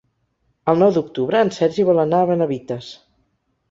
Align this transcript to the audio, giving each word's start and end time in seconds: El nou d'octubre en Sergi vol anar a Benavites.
El 0.73 0.81
nou 0.85 0.95
d'octubre 0.95 1.43
en 1.49 1.53
Sergi 1.61 1.87
vol 1.93 2.05
anar 2.07 2.25
a 2.25 2.33
Benavites. 2.35 2.93